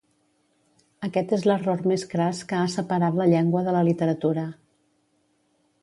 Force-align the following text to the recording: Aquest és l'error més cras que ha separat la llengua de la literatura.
Aquest 1.07 1.35
és 1.37 1.45
l'error 1.51 1.83
més 1.91 2.05
cras 2.15 2.39
que 2.53 2.57
ha 2.61 2.73
separat 2.77 3.21
la 3.21 3.29
llengua 3.35 3.65
de 3.69 3.77
la 3.79 3.87
literatura. 3.91 4.49